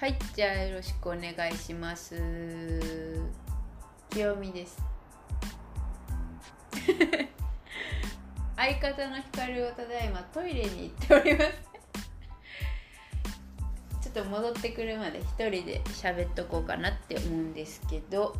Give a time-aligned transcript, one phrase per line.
[0.00, 2.14] はいじゃあよろしくお願いします。
[4.10, 4.80] 清美です。
[8.54, 11.50] 相方の光をただいまトイレに行っております。
[14.00, 18.36] ちょっと戻ってくるまで一人で喋っとこうかなって思うんですけど。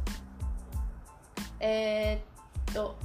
[1.59, 2.97] えー、っと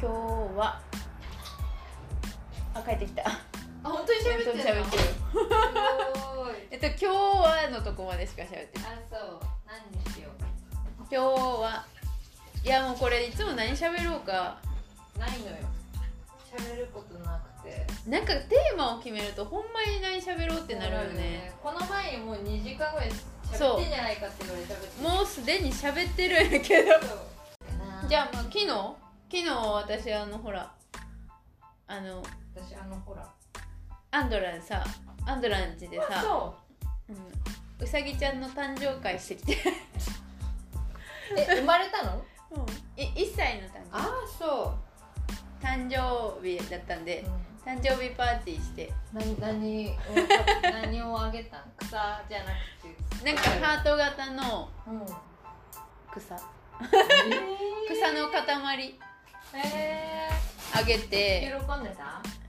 [0.00, 0.80] 今日は
[2.72, 3.28] あ帰ってきた。
[3.28, 3.42] あ
[3.82, 5.21] 本当に喋ってる
[6.70, 8.92] えっと今日はのとこまでしか喋ってない。
[8.92, 9.40] あそう。
[9.66, 10.30] 何にしよ
[10.98, 11.84] 今日は
[12.64, 14.58] いやもうこれいつも何喋ろうか。
[15.16, 15.56] うないのよ。
[16.54, 17.86] 喋ることなくて。
[18.06, 21.52] なんかテーマを決めるとほんまに何喋ろうってなるよね。
[21.62, 23.10] この前にもう2時間ぐらい
[23.50, 26.90] 喋ってんじゃないかってぐらい喋ってもうすでに喋ってるんやけど。
[28.08, 28.66] じゃあまあ昨日？
[28.66, 30.70] 昨日私あのほら
[31.86, 32.22] あの
[32.54, 33.26] 私あのほら。
[34.10, 34.84] アンドラでさ
[35.26, 36.54] アンドラんちでさ、そ
[37.08, 37.12] う。
[37.12, 39.58] うん、うさぎちゃんの誕生会してきて、
[41.36, 42.22] え生まれたの？
[42.96, 44.74] い1歳の誕ああそ
[45.60, 47.24] 生誕生日だったんう、で
[47.64, 48.92] 誕生日パーティーして。
[49.12, 49.94] 何何を
[50.62, 53.24] 何をあげたん草じゃなくて。
[53.24, 55.06] なんかハート型のうん。
[56.12, 58.98] 草 え草の塊。
[59.54, 60.28] ー、え
[60.74, 61.54] あげー、て。
[61.66, 62.20] 喜んでた？
[62.24, 62.41] うん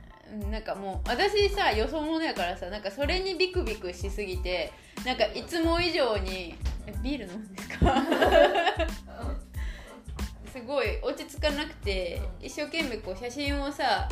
[0.51, 4.71] なんかもう私さよそ者やからさなんかそれにビクビクしすぎて
[5.05, 6.55] なんかいつも以上に
[6.87, 8.03] 「えビール飲むんですか?」
[10.51, 14.07] すごい落ち着かなくてうん一生懸命こう写真をさ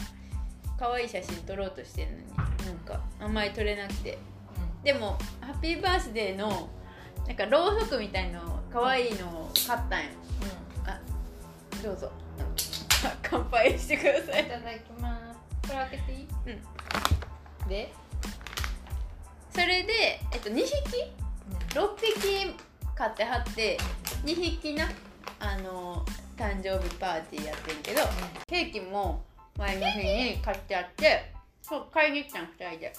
[0.78, 2.26] 可愛い写真撮ろうとしてるのに
[2.66, 4.18] なんかあんまり撮れなくて。
[4.84, 6.70] でもハッピーバースデーの
[7.28, 10.08] なんかろうそくみたいの可愛いのを買ったんよ。
[10.86, 11.00] あ
[11.84, 12.12] どうぞ。
[13.06, 14.44] あ乾杯してください。
[14.44, 15.31] いただきます
[15.64, 16.28] これ開けていい？
[17.64, 17.70] うん。
[17.70, 17.94] で、
[19.52, 20.66] それで、えっと、2匹
[21.74, 22.56] ？6匹
[22.96, 23.78] 買ってはって
[24.26, 24.90] 2匹な
[25.40, 26.04] あの
[26.38, 28.02] 誕生日パーティーやってんけど
[28.48, 29.24] ケーキも
[29.58, 32.94] 前の日に買ってあってそう買いに来たん2人で。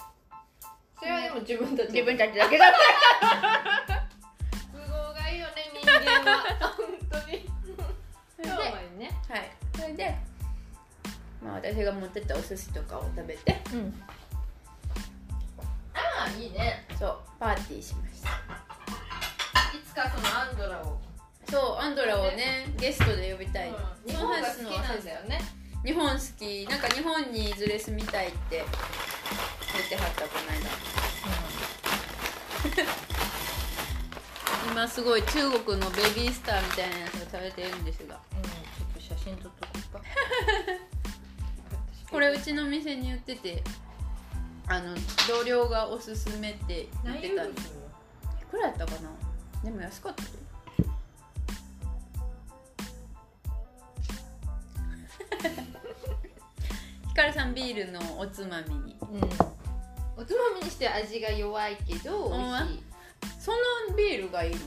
[0.99, 2.71] それはでも自分たち自分たちだけだっ
[4.71, 5.99] 都合がいいよね人間
[6.31, 6.43] は。
[6.77, 7.45] 本当に。
[8.41, 8.63] たそう
[8.97, 9.11] ね。
[9.27, 9.51] はい。
[9.75, 10.15] それで、
[11.43, 13.61] まあ、私が持ってったお寿司とかを食べて。
[13.73, 13.93] うん。
[15.93, 16.85] ああいいね。
[16.97, 18.29] そうパーティーしました。
[18.29, 20.97] いつかそのアンドラを。
[21.49, 23.71] そうアンドラをねゲストで呼びたい、
[24.07, 25.41] 日本が好きなんだよね。
[25.85, 26.65] 日本好き。
[26.69, 30.93] なんか日本にいずれ住みたいって言ってはったこの間。
[34.71, 38.17] 今すごい中国のベビースターみたいなやつが食べてるんですが。
[38.33, 40.01] うん、ちょっと写真撮っとこうか
[42.13, 43.63] これうちの店に売ってて
[44.67, 44.93] あの
[45.27, 47.73] 同僚がおすすめって言ってたんです。
[48.39, 49.09] いくらやったかな？
[49.63, 50.29] でも安かったで
[57.07, 58.95] ひかるさんビールのおつまみに。
[59.01, 59.19] うん。
[60.15, 62.83] おつまみにして味が弱いけど美味しい。
[63.39, 63.51] そ
[63.89, 64.59] のビールがいいの？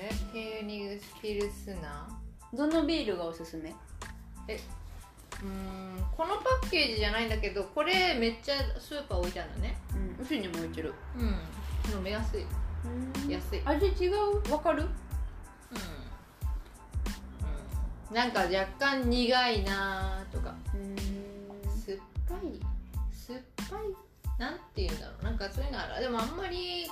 [0.00, 0.10] え？
[0.32, 2.08] ヘーニグスピルスナ
[2.54, 3.74] どのビールがおすすめ？
[4.48, 4.58] ー
[5.42, 9.78] うんこのパッケージじゃないんだけどこれめっちゃスーパー置いてあるのね。
[10.18, 10.24] うん。
[10.24, 10.92] うちにも置いてる。
[11.16, 11.96] うん。
[11.96, 12.44] 飲みやすい
[13.28, 13.62] 安い。
[13.64, 14.52] 味違う？
[14.52, 14.82] わかる？
[18.10, 20.54] うん、なんか若干苦いなとか。
[20.74, 20.96] うん。
[21.70, 21.98] 酸っ
[22.28, 22.60] ぱい？
[23.12, 23.40] 酸っ
[23.70, 23.80] ぱい？
[24.38, 25.24] なんて言うんだろう。
[25.24, 26.02] なんかそういうのある。
[26.02, 26.86] でもあんまり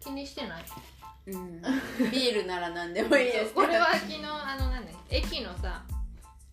[0.00, 0.64] 気にしてない。
[1.26, 1.60] うん。
[2.10, 5.16] ビールなら何でもいいですこれは昨日あのなんだっけ？
[5.18, 5.82] 駅のさ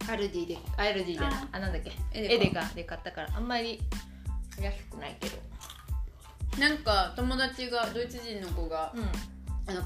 [0.09, 1.59] アルディでアルディじゃないあ。
[1.59, 1.92] なんだっけ？
[2.14, 3.30] エデカエデカで買ったから。
[3.36, 3.80] あんまり
[4.59, 5.38] 安くないけど。
[6.59, 9.03] なんか友達がドイツ人の子がうん。
[9.72, 9.81] あの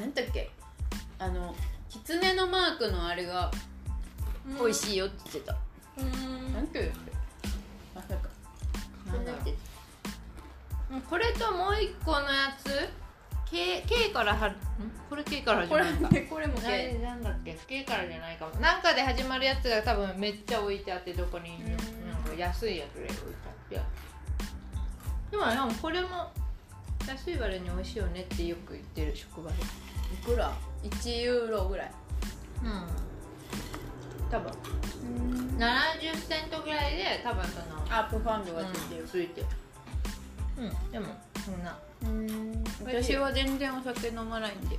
[0.00, 0.50] なんだっけ？
[1.18, 1.54] あの
[1.88, 3.50] 狐のマークのあれが
[4.46, 5.56] 美味いしいよって言ってた、
[5.98, 6.52] うん。
[6.54, 6.94] なんて言うの
[7.94, 8.28] まさか。
[9.06, 11.00] なんだろう。
[11.10, 12.88] これともう一個のやつ？
[13.50, 14.56] K, K からはん？
[15.08, 18.54] これ K から始これまるかこれもあれなんだっけ？K からじゃないかも。
[18.60, 21.66] なんかで始まるやつが多分めっちゃ置いてあってどこにうん。
[21.68, 21.76] なん
[22.24, 23.84] か安いやつで置いてあっ
[25.30, 25.36] て。
[25.36, 26.32] でもでもこれも
[27.06, 29.56] 安い割に美味しいよねってよく言ってる職場で。
[29.62, 30.52] いくら
[30.82, 31.92] ？1ユーロぐらい。
[32.64, 32.86] うん。
[34.30, 34.52] 多分。
[35.58, 39.46] 70セントぐらいで多分そのアップファンドがついてる、ついてる。
[40.58, 41.06] うんでも
[41.46, 41.78] そんな。
[42.02, 42.64] うん。
[42.84, 44.76] 私は全然お酒飲まないんで。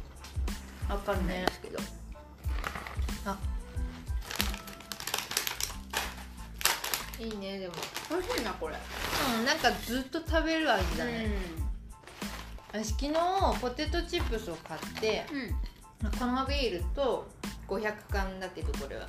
[0.90, 1.46] わかんない。
[1.46, 1.80] ですけど、
[3.26, 3.38] あ。
[7.20, 7.74] いいねでも。
[8.10, 8.76] 美味しいなこれ。
[8.76, 11.30] うんなんかずっと食べる味だね、
[12.74, 13.14] 私昨日
[13.62, 16.10] ポテトチップスを買ってうん。
[16.12, 17.28] 生ビールと
[17.68, 19.08] 500缶だけどこれは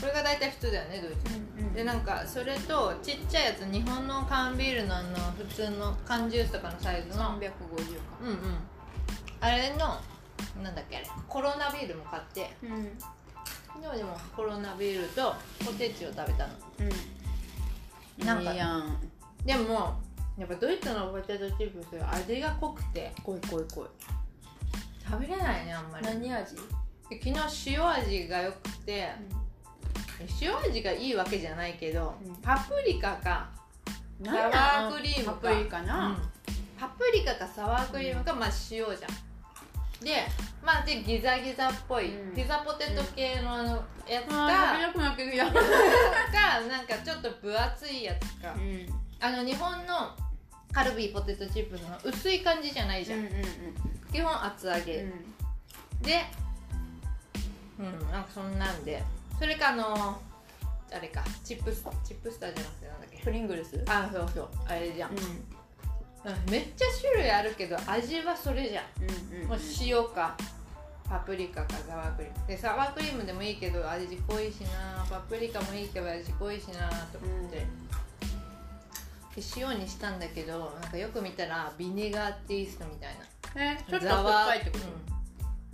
[0.00, 1.34] これが大体普通だよねドイツ。
[1.34, 7.52] うんでなんかそれとちっちゃいやつ日本の缶ビールのあの普通の缶ジュースとかのサイズの350か。
[8.22, 8.36] うんうん。
[9.40, 9.78] あれの
[10.62, 12.50] なんだっけあれコロナビールも買って。
[12.62, 12.98] うん。
[13.80, 15.34] でもでもコロナビールと
[15.64, 16.54] ポテチを食べたの。
[18.18, 18.26] うん。
[18.26, 18.98] なんかいいやん。
[19.44, 19.96] でも
[20.36, 23.12] やっぱドイツのポテトチップス味が濃くて。
[23.22, 23.86] 濃い濃い濃い。
[25.08, 26.06] 食べれないねあんまり。
[26.06, 26.56] 何味？
[27.08, 29.10] で昨日塩味が良くて
[30.40, 32.36] 塩味がいいわけじゃないけど、うん。
[32.36, 33.48] パプリカか
[34.24, 35.32] サワークリームか。
[35.32, 36.16] パプリカな、うん。
[36.78, 38.96] パプリカかサワークリームか、まあ塩じゃん。
[40.04, 40.26] で
[40.64, 42.34] まあでギザギザっぽい、うん。
[42.34, 45.44] ピザポテト系のあのやつか、あー食べたくな
[46.68, 48.86] なんかちょっと分厚いやつか、うん。
[49.20, 50.10] あの日本の
[50.72, 53.32] カルビーポテトチップスの薄い感じじゃないじゃん、うんうん。
[54.12, 55.10] 基本厚揚げ、うん。
[56.02, 56.24] で
[57.78, 59.02] うんなんかそんなんで
[59.38, 60.20] それかあの
[60.90, 63.22] あれかチップスチップスターじゃなくてなんだっけ？
[63.22, 63.82] プリングルス？
[63.86, 64.48] あそうそう。
[64.66, 69.48] あれじゃん、ううんめっちゃ種類あるけど味はそれじゃん、んうんうん。
[69.48, 70.36] もう塩か
[71.08, 72.46] パプリカかサワークリーム。
[72.46, 75.06] でサワークリームでもいいけど味濃いしな。
[75.08, 77.66] パプリカもいいけど味濃いしなと思って、で
[79.56, 83.14] 塩にしたんだけどなんかよく見たらビネガーテイストみたい
[83.54, 83.62] な。
[83.62, 84.84] えちょっと酸っぱいってこと？
[84.84, 85.17] うん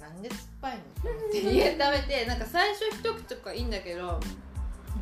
[0.08, 0.80] なんで酸っぱいの？
[1.28, 4.20] って家 食べてなんか最初一口とかいいんだけど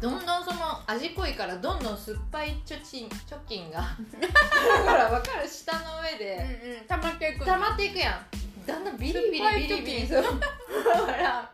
[0.01, 3.81] どんどんその味濃いからどんどん酸っぱい貯金貯金が
[4.21, 5.49] だから分かる？
[5.49, 6.87] 舌の上うんでうん。
[6.87, 8.67] 溜まっていく溜まっていくやん。
[8.67, 11.51] だんだんビリビリビリビリそうだから。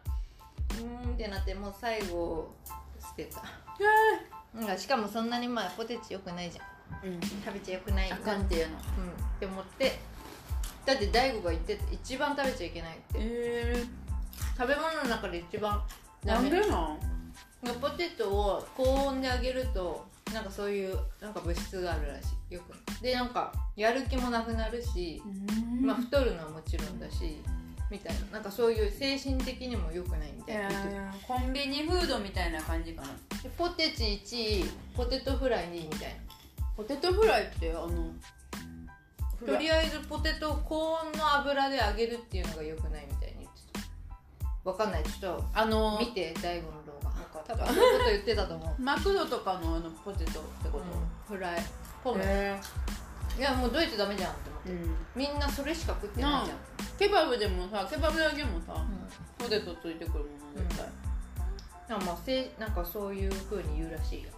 [0.70, 2.54] うーんってなってもう最後
[3.00, 3.42] 捨てた。
[4.54, 6.62] なんかしかもそんなにまあポテチよくないじゃ
[7.06, 7.08] ん。
[7.08, 7.20] うん。
[7.20, 8.76] 食べちゃよくないあかんっていうの。
[8.76, 8.80] うん。
[8.80, 8.84] っ
[9.40, 9.98] て思って
[10.88, 13.18] だって大悟が言ってた一番食べちゃいけないって。
[13.18, 13.84] え
[14.56, 16.98] 食べ物の中で一番ー、なんでなん？
[17.78, 22.54] ポテトを高温で揚げるとなんかそういうなんか物質があるらしい。
[22.54, 23.02] よく。
[23.02, 25.22] でなんかやる気もなくなるし、
[25.82, 27.42] まあ太るのはもちろんだし
[27.90, 28.38] みたいな。
[28.38, 33.08] なんかそういう精神的にも良くないみたいな、コンビニフードみたいな感じかな。
[33.42, 36.16] でポテチ1位ポテトフライ2位みたい
[36.74, 37.94] ポテトフライってあのな
[39.46, 44.70] とりあえずポテトを高温の油で揚げるっていうのが良くないみたいに言ってた。
[44.70, 45.02] わかんない。
[45.04, 47.08] ちょっあのと見て大悟の動画。
[47.28, 47.74] かった多分。
[47.74, 50.84] そういうこと言ってたと思う、マクドとかのあのポテトってこと、
[51.34, 51.62] フライ？
[52.02, 52.58] ポメ、へ
[53.38, 54.96] いやもうドイツダメじゃんって思って、うん。
[55.14, 56.58] みんなそれしか食ってないじゃん、
[56.98, 60.86] ケバブでもさケバブだけもさうんポテトついてくるもの絶対、
[61.88, 62.00] なん。
[62.00, 64.30] かまあせなんかそういう風に言うらしいよ。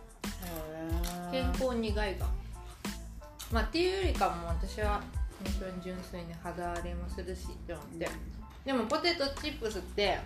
[1.30, 2.26] 健康に害が
[3.52, 5.00] まあっていうよりかも私は
[5.42, 8.08] 本当に純粋に肌荒れもするしって思って。
[8.64, 10.18] でもポテトチップスって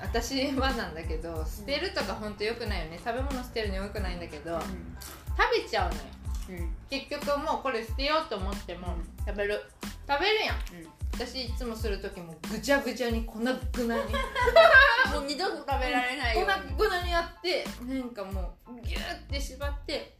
[0.00, 2.98] 私はなんだけど捨てるとか本当良くないよね。
[3.02, 6.02] 食べ物捨てるの良くないんだけど、食べちゃうのよ。
[6.50, 8.96] うん、うん、結局もうこれ捨てようと思っても、
[9.26, 9.62] 食べる。
[10.08, 10.56] 食べるやん。
[10.56, 11.02] うん。
[11.12, 13.54] 私いつもする時もぐちゃぐちゃに粉々に
[15.12, 16.76] もう二度と食べられないように。
[16.76, 20.16] 粉々にやってなんかもうギューって縛って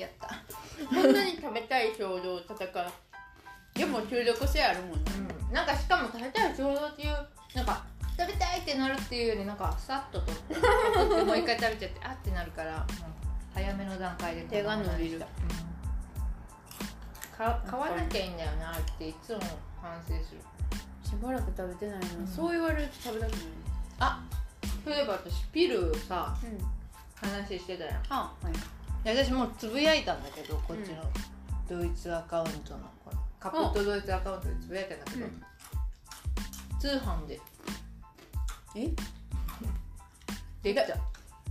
[0.00, 0.28] やった。
[0.86, 3.78] こんなに食べたい衝動戦う。
[3.78, 4.98] でも中毒性あるもんね。
[5.48, 5.54] うん。
[5.54, 7.14] なんかしかも食べたいちょうどっていう
[7.54, 7.84] なんか
[8.18, 12.86] 食べたいってなるっていうよりなんかさっと取って取ってもう一回食べちゃってあってなるから、もう
[13.54, 15.16] 早めの段階で手が伸びる。
[15.16, 15.20] うん。
[17.36, 19.40] か買わなきゃいいんだよなっていつも
[19.80, 20.40] 反省する。
[21.02, 22.26] しばらく食べてないな、うん。
[22.26, 23.40] そう言われると食べたくない。
[24.00, 24.22] あ
[24.84, 26.58] そういえば私ピルさうん。
[27.28, 28.02] 話してたやん。
[28.08, 28.32] あ。
[28.42, 28.52] はい。
[28.52, 28.58] で
[29.04, 31.02] 私もうつぶやいたんだけどこっちの
[31.68, 35.42] ドイツアカウントのこれカプットドイツアカウントでつぶやいたんだけど、うん。
[36.78, 37.40] 通販で。
[38.76, 38.90] え？
[40.62, 40.82] できた。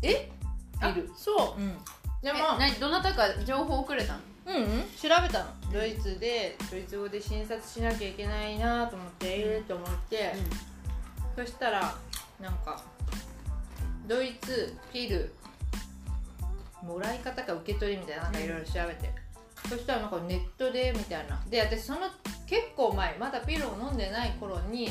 [0.03, 0.31] え？
[0.79, 1.61] ピルそう。
[1.61, 1.77] うん。
[2.21, 2.39] ででも
[2.79, 4.83] どなたか情報くれたんうんうん。
[4.95, 5.71] 調べたの。
[5.71, 10.33] ドイツでドイツ語で診察しなきゃいけないなと思ってええと思って、
[11.35, 11.95] そしたら
[12.39, 12.83] なんか
[14.07, 15.33] ドイツピル
[16.83, 19.11] もらい方か受け取りみたいななんかいろいろ調べて、
[19.69, 21.41] そしたらなんかネットでみたいな。
[21.49, 21.99] で私その
[22.47, 24.89] 結構前まだピルを飲んでない頃に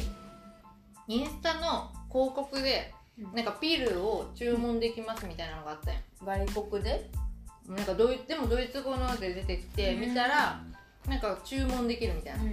[1.09, 3.35] インスタの広告でうん。
[3.35, 6.01] なんかピルを注文できますみたいなのがあったんよ。
[6.25, 7.11] 外国で？
[7.67, 10.01] なんかドイでもドイツ語ので出てきてうん。
[10.01, 10.61] 見たら
[11.07, 12.45] なんか注文できるみたいな。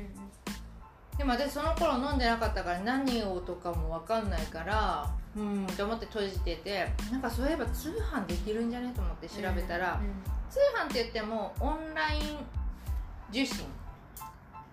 [1.17, 9.99] でも私その頃飲んでなかったから何をとかも分かんないからうんと思って閉じててなんかそういえば通販できるんじゃねと思って調べたら、
[10.49, 12.37] 通販って言ってもオンライン
[13.29, 13.65] 受診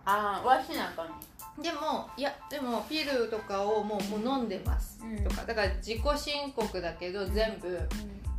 [0.04, 5.24] ああわしなんねでもいやでもピルとかをもうもう飲んでますうん。
[5.24, 7.78] とかだから自己申告だけど全部、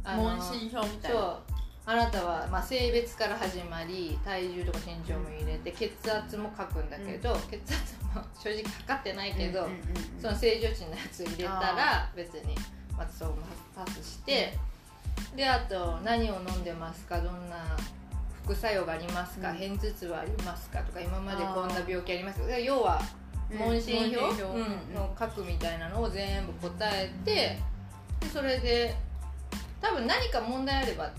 [0.03, 1.19] あの問診票みたいな。
[1.19, 1.52] そう
[1.85, 9.79] あなたは、まあ、性別から始まり体重とか身長も入れて血圧も書くんだけど、血圧も正直測ってないけど、うんうんうん
[10.21, 12.55] その正常値のやつ入れたら別に
[12.97, 13.33] またそう
[13.75, 14.57] パスして、
[15.35, 17.19] であと何を飲んでますか？
[17.19, 17.57] どんな
[18.43, 19.57] 副作用がありますか、うん。
[19.57, 20.79] 片頭痛はありますか？
[20.79, 22.47] とか今までこんな病気ありますか？
[22.47, 23.01] で要は
[23.51, 23.57] うん。
[23.57, 24.21] 問診票,、
[24.93, 27.59] の書くみたいなのを全部答えて
[28.21, 28.95] でそれで
[29.81, 31.11] 多分何か問題あれば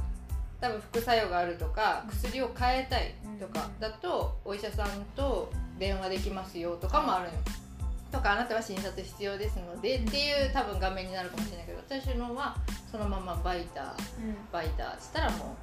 [0.61, 7.39] 多分副作用があるとか薬を変えたいとかだとお医者さんと電話できますよとかもあるの。
[8.13, 12.57] とかあなたは診察必要ですのでっていう多分画面になるかもしれないけど私のは
[12.91, 14.37] そのままバイターうん。
[14.53, 15.57] バイターしたらも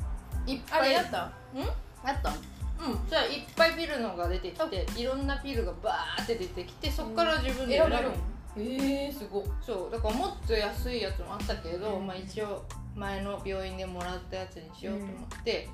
[0.46, 1.32] ういっあぱいれやった？
[1.56, 1.62] うん？
[1.62, 1.70] や
[2.14, 2.30] った？
[2.30, 8.10] うん、じゃあいっぱいピルのが出てきていろんなピルがバーって出てきてそこから自分で選べる
[8.58, 9.44] ええすごっ。
[9.62, 12.08] そうだからもっと安いやつもあったけど、うん。
[12.08, 12.64] まあ、一応
[12.96, 15.70] 前の病院でもらったやつにしようと思って、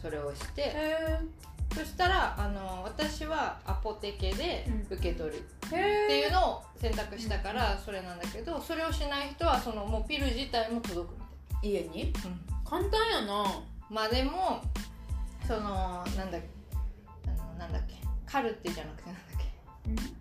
[0.00, 1.18] それをしてへ
[1.74, 4.96] そしたらあの私はアポテケでうん。
[4.96, 5.76] 受け取るって
[6.20, 11.14] いうのを選択したからそれなんだけどそれをしない人はそのもうピル自体も届く
[11.62, 12.12] み家に？
[12.12, 13.44] たいな、簡単やな。
[13.90, 14.62] まあでも
[15.46, 16.48] そのなんだっけ
[17.26, 19.44] あのなんだっけカルテじゃなくてなんだっけ。
[19.86, 20.19] あの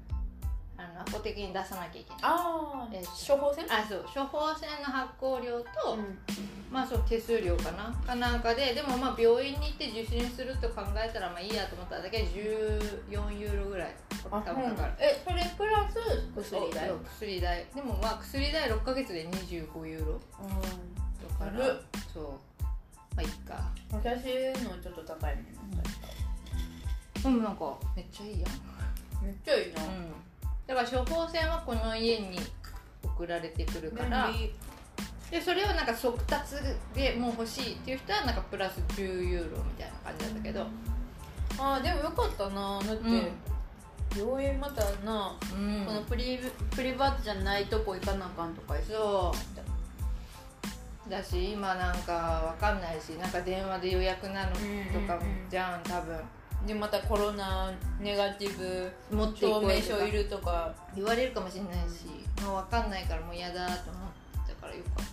[0.99, 2.19] アポテケに出さなきゃいけない。
[2.23, 3.09] あえっと。
[3.09, 3.65] 処方箋？
[3.69, 4.05] あそう。
[4.13, 6.19] 処方箋の発行料と、うん。
[6.69, 7.91] まあそう手数料かな。
[8.05, 13.95] かなんかででもまあ病院に行って受診すると考えたらまあいいやと思ったらだけ14ユーロぐらい。
[14.29, 14.93] 多あ分かかる。
[14.99, 15.95] えそれプラス
[16.35, 16.91] 薬代？
[17.19, 17.65] 薬代。
[17.73, 20.19] でもまあ薬代6ヶ月で25ユーロ。
[21.39, 21.65] だから
[22.13, 22.23] そう。
[23.15, 23.71] まあいいか。
[23.91, 24.03] 私
[24.63, 25.45] のちょっと高いもん。
[27.23, 29.25] でもなんかめっちゃいいやん。
[29.25, 29.83] めっちゃいいな。
[29.83, 30.13] うん
[30.69, 32.37] だから処方箋はこの家に
[33.03, 34.29] 送られてくるから
[35.31, 36.57] でそれをなんか速達
[36.93, 40.67] でもう欲しいっていう人はなんかプラス10ユーロみたいな感じだったけど。
[41.57, 42.79] あーでもよかったな。
[42.85, 43.03] だって、
[44.15, 44.29] うん。
[44.29, 45.85] 病院またな、うん。
[45.87, 49.33] このプリプリバートじゃないとこ行かなあかんとかそ
[51.07, 51.09] う。
[51.09, 54.57] だし今なんかわかんないしなんか電話で予約なのと
[55.07, 56.15] かじゃん多分
[56.65, 59.67] でまたコロナネガティブ持っとか。
[59.67, 62.05] 明書いるとか言われるかもしれないし、
[62.41, 63.99] まあ、わかんないからもう嫌だと思
[64.43, 65.05] ってたからよかっ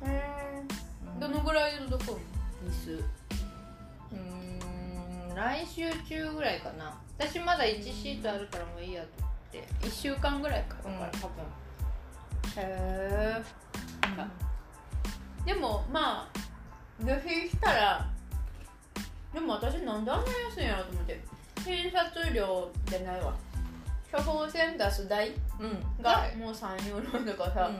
[0.00, 1.20] た、うん。
[1.20, 2.18] どのぐらいで届くの
[2.68, 6.94] 日数うーん来週中ぐらいかな。
[7.18, 9.68] 私まだ1シートあるからもういいやと思って。
[9.80, 10.98] 1週間ぐらいかうん。
[10.98, 11.44] かる多分。
[12.56, 12.62] へ
[13.36, 13.42] え
[15.46, 16.28] でもまあ
[17.00, 18.10] 旅費したら
[19.32, 21.20] でも私なんであんな安いんやろと思って。
[21.64, 23.34] 診察料じゃないわ。
[24.12, 26.02] 処方箋出す代うん。
[26.02, 27.70] がもう3ユーロとかさ、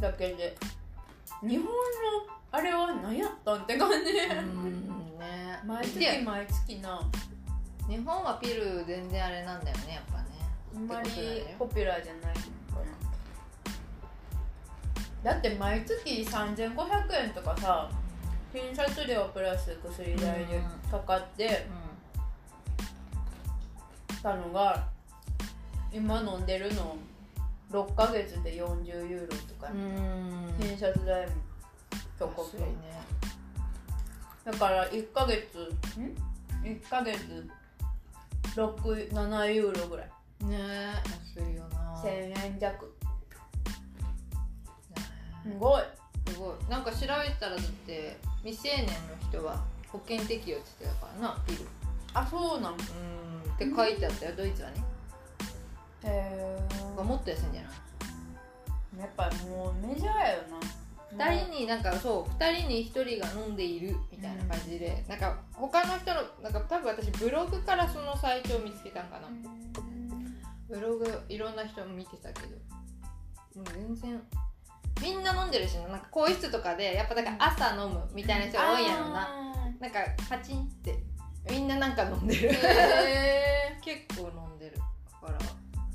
[0.00, 0.56] だけで。
[1.42, 1.70] 日本の
[2.50, 5.60] あれは何やったんって感じ、うん、うんね。
[5.64, 7.00] 毎月で毎月な。
[7.88, 10.24] 日本はピル全然あれなんだよねやっぱね。
[10.76, 11.10] あんまり
[11.58, 12.34] ポピュラーじゃない
[15.22, 17.88] だって毎月3500円とかさ
[18.52, 21.66] 診察料プラス薬代でかかって
[24.22, 24.86] たのが
[25.90, 26.96] 今飲んでるの
[27.70, 30.54] 6ヶ月で40ユーロとか、うん。
[30.60, 31.32] 診察代も
[32.18, 32.66] ちょこっとね。
[34.44, 35.56] だから1ヶ月
[35.98, 36.14] ん
[36.62, 37.48] ？1ヶ月
[38.54, 40.10] 67ユーロぐらい。
[40.44, 40.58] ね
[41.36, 42.02] 安いよな。
[42.04, 42.94] 1000円弱。
[45.44, 45.82] ねすごい
[46.32, 46.70] すごい。
[46.70, 48.92] なんか調べたらだって未成年の
[49.30, 51.66] 人は保険適用って言ってたからなピル。
[52.14, 52.78] あそうなんうん。
[52.78, 52.80] っ
[53.58, 54.84] て書いてあったよドイツはね。
[56.04, 56.58] へ
[56.98, 59.00] えもっと安いんじゃない？
[59.00, 60.58] やっぱもうメジャーやよな。
[61.26, 69.28] 2人になんかそう2人に1人が飲んでいるみたいな感じで、なんか他の人のなんか多分私ブログからそのサイトを見つけたんかな、
[70.68, 72.56] ブログいろんな人も見てたけど。
[73.54, 74.22] もう全然
[75.02, 79.28] みんな飲んでるしななんか更衣室とかでやっぱだから朝飲むみたいな人が多いんやろな、
[79.80, 79.98] なんか
[80.30, 81.02] パチンって
[81.50, 82.50] みんななんか飲んでる。
[82.52, 84.76] へ 結構飲んでる。
[84.76, 85.38] だから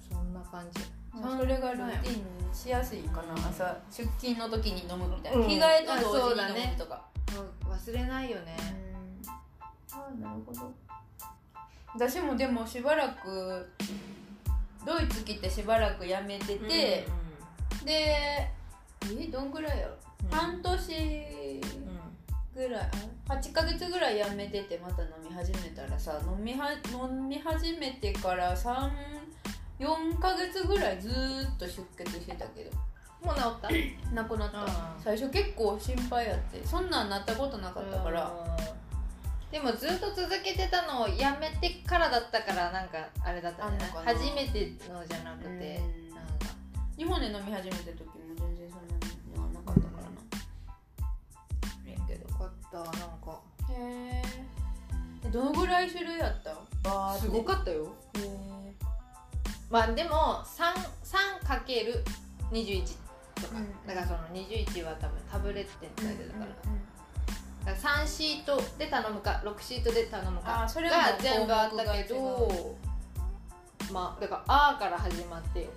[0.10, 0.82] そんな感じ。
[1.40, 3.34] それがルーティンにしやすいかな。
[3.34, 5.48] 朝出勤の時に飲むみたいな、うん。
[5.48, 7.02] 着替えと同時うだねに飲むとか、
[7.34, 8.58] もう忘れないよね。
[9.94, 10.72] ああなるほど。
[11.94, 13.74] 私もでもしばらく
[14.86, 17.08] ドイツ来てしばらく辞めてて、
[17.86, 18.52] で
[19.06, 20.30] えどんぐらいやろ、うん。
[20.30, 21.62] 半年
[22.56, 22.82] ぐらい。
[23.30, 32.72] あ8ヶ月ぐらい辞めててまた飲み始めたらさ飲みは飲み始めてから34ヶ月ぐらいずーっと出血してたけど。
[33.22, 33.70] もう治った？
[34.16, 34.60] なくなった。
[34.60, 34.68] うん。
[35.04, 36.66] 最初結構心配やって。
[36.66, 38.32] そんなんなったことなかったから。
[39.52, 44.20] でもずっと続けてたのをやめてからだったからなんかあれだったんじゃないあんのかな？
[44.20, 46.10] 初めてのじゃなくてうん。
[46.16, 46.46] なんか。
[46.98, 48.17] 日本で飲み始めた時
[52.82, 53.40] ったなんか。
[53.70, 54.22] へ
[55.26, 56.56] えどのぐらい種類あった？
[57.20, 57.86] すごかったよ。
[58.16, 58.74] へえ
[59.70, 62.04] まあでも 3×21
[63.36, 66.40] とか、うんだからその21は多分タブレットって書いてたか
[67.66, 72.76] ら,、だから3シートで頼むか6シートで頼むかそれが全部あったけ項ど。
[73.94, 75.70] まあだから「あ」から始まってよ。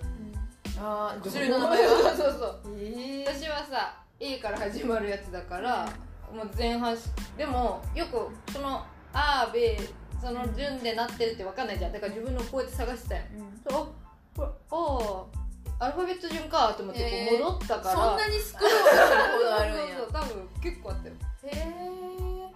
[0.79, 1.91] ああ薬の名前は？
[2.15, 5.87] そうそうええ私はさ A から始まるやつだから、
[6.33, 9.77] もう前半しでもよくその「あ」「B」
[10.21, 11.91] その順でなってるって分かんないじゃん。
[11.91, 13.61] だから自分のこうやって探してたようん。
[13.67, 13.87] そうあ
[14.37, 15.25] これあ
[15.79, 19.97] あアルファベット順かと思ってこう戻ったから、そんなにスクロールするほどあるんや。
[19.97, 21.15] そうそう多分結構あったよ。
[21.43, 22.51] へえ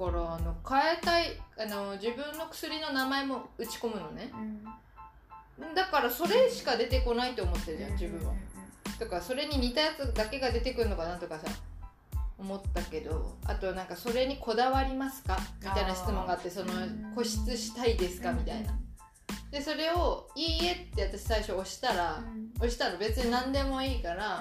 [0.00, 4.32] だからあの変えたいあの自分の薬の名前も打ち込むのね。
[5.74, 8.34] だからそれしか出てこないと思ってるじゃん自分は
[8.98, 11.46] だからそれに似たやつだけが出てくるのかなとかさ
[12.38, 15.38] 思ったけどあとなんかそれにこだわりますか？
[15.62, 18.32] みたいな質問があってそのうん固執したいですか？
[18.32, 18.72] みたいな。
[19.50, 22.20] でそれを「いいえ」って私最初押したら
[22.56, 24.40] 押したら別に何でもいいから、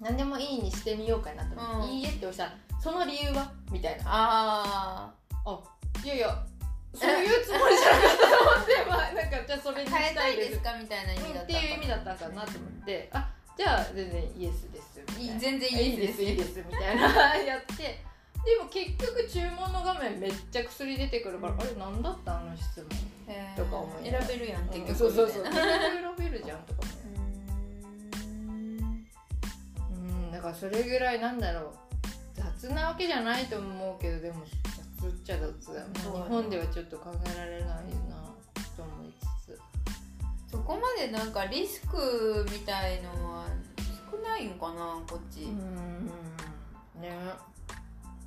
[0.00, 1.98] 何でもいいにしてみようかなと思って「うん。
[1.98, 4.04] いいえ」って押したら「その理由は?」みたいな。
[4.06, 5.12] あ
[5.46, 5.60] あ
[6.04, 6.44] いやいや
[6.94, 10.56] そういうつもりじゃなかったと思ってまあなんかじゃあそれにしたいです。
[10.56, 10.76] すか？
[10.76, 13.30] みたいな意味だったっていう意味だったんかなと思ってあ
[13.62, 15.38] じゃあ全然イエスですみたいな。
[15.38, 17.02] 全然いいですいいですみたいな。
[17.46, 18.02] やって。
[18.44, 21.60] でも結局注文の画面めっちゃ薬出てくるから、うん。
[21.60, 22.88] あれ何だったあの質問？
[23.56, 24.94] とか思いな選べるやん結局。
[24.96, 25.44] そうそうそう。
[25.44, 25.52] 選
[26.18, 26.96] べるじゃんとか思う。
[29.92, 31.72] うんだからそれぐらいなんだろう
[32.34, 34.42] 雑なわけじゃないと思うけどでも
[35.00, 36.00] 雑っちゃ雑だよね。
[36.00, 37.68] 日本ではちょっと考えられない
[38.10, 38.26] な
[38.76, 38.91] と思
[40.52, 43.46] そこまでなんかリスクみたいのは
[44.10, 46.06] 少ないんかなこっち、うん。
[47.00, 47.10] ね。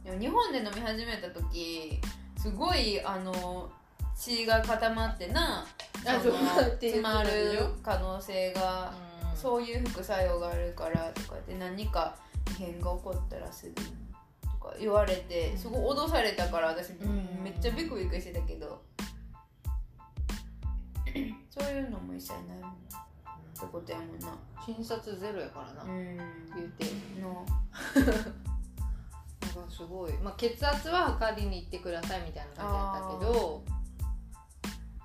[0.03, 1.99] でも日本で飲み始めた時
[2.35, 3.69] すごいあの
[4.17, 5.67] 血が固まってな
[6.03, 8.91] 詰まる可能性が、
[9.31, 9.38] うん。
[9.38, 12.15] そういう副作用があるからとかで何か
[12.51, 13.88] 異変が起こったらすぐに
[14.41, 17.43] とか言われてすごい脅されたから私、ん。
[17.43, 18.81] めっちゃビクビクしてたけど
[21.49, 22.73] そういうのも一切ないもんっ
[23.60, 24.38] てことやもんな。
[24.65, 26.17] 診察ゼロやからな、うん。
[26.17, 26.86] 言うて。
[27.21, 27.45] の。
[29.56, 33.63] なんかすごい、まあ、血圧は測りに行ってくださいみたいな感じだったけど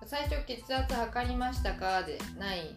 [0.07, 2.73] 最初血圧測りましたかでないっ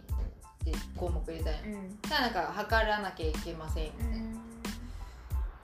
[0.64, 1.54] て項目入れたん。
[1.54, 1.98] やうん。
[2.02, 4.18] ただなんか測らなきゃいけませんみたいな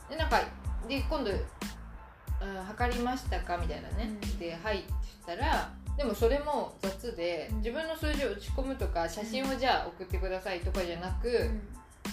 [0.10, 0.42] でなんか
[0.88, 4.40] で今度、うん、測りましたかみたいなね、うん。
[4.40, 4.94] で「はい」って
[5.28, 7.58] 言ったらでもそれも雑で、うん。
[7.58, 11.52] 自分の数字を打ち込むとか写真をじゃあ送ってくださいとかじゃなく、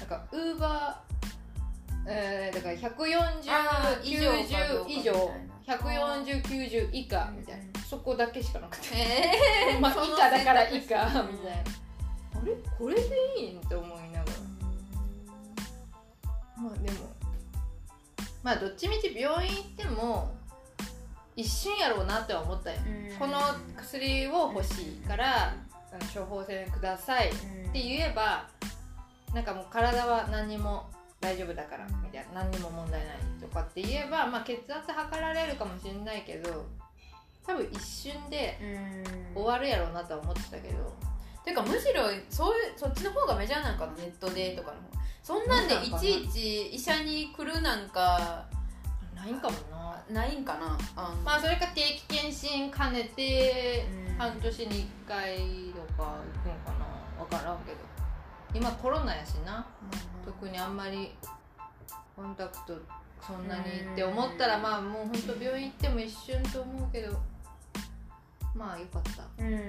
[0.01, 1.17] なんかウーバー
[2.09, 5.19] えー、だからあー以上かどう14090か以上み
[5.67, 6.03] たいな。
[6.03, 11.63] 14090以下みたいな、うんそこだけしかなくてえ まあ以下だから以下みたいな。
[12.35, 12.53] あれ？
[12.77, 14.25] これでいいんって思いながら。
[16.57, 17.09] まあでも。
[18.43, 20.36] まあどっちみち病院行っても
[21.37, 22.79] 一瞬やろうなっては思ったよ、
[23.11, 23.17] うん。
[23.19, 23.39] この
[23.77, 25.55] 薬を欲しいから、
[26.15, 27.39] 処方箋くださいって
[27.75, 28.49] 言えば
[29.33, 32.43] なんかもう体は何にも大丈夫だからみたいな。
[32.43, 36.67] 何にも問題ないとかって言えば、まあ、血圧測られるかもしれないけど
[37.47, 38.59] 多分一瞬で
[39.35, 39.43] うん。
[39.43, 40.95] 終わるやろうなとは思ってたけど。
[41.45, 45.07] てかむしろそういうそっちの方がメジャーなんかなネットでとかの方。
[45.23, 48.47] そんなんでいちいち医者に来るなんか
[49.17, 50.21] ないんかもな。
[50.23, 50.79] ないんかな。
[50.95, 51.17] あの。
[51.23, 54.15] まあそれか定期検診兼ねてうん。
[54.17, 55.37] 半年に1回
[55.73, 57.25] とか行くのかな。
[57.25, 57.79] 分からんけど。
[58.55, 59.67] 今コロナやしな。
[60.25, 61.15] 特にあんまり
[62.15, 62.79] コンタクト
[63.21, 67.19] そんなにって思ったらまあもう本当病院行っても一瞬と思うけど。
[68.55, 69.23] まあよかった。
[69.43, 69.53] うん。
[69.53, 69.63] うん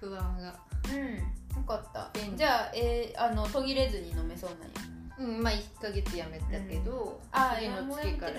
[0.00, 0.54] 不安が。
[0.92, 1.16] うん。
[1.16, 2.10] よかった。
[2.36, 8.38] じゃあ,、えー、あの途切れずに飲めそうなんやうんまあ1ヶ月やめたけど、あ次の月から、うん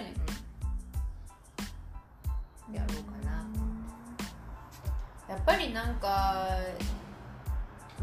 [2.73, 3.45] やろうかな。
[5.29, 6.47] やっぱりなんか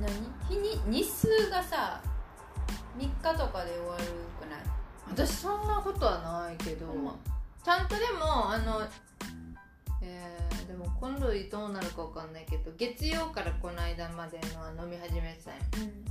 [0.00, 0.08] 何
[0.48, 0.56] 日
[0.88, 2.00] に日数がさ
[2.98, 4.04] 3日とかで終わる
[4.40, 4.60] くない？
[5.10, 6.86] 私そんなことはないけど、
[7.64, 8.82] ちゃんとでもあの
[10.00, 15.54] えー、でも今度どうなるかわかんないけど月曜からこの間までのは飲み始めてたん。
[15.54, 16.04] ようん。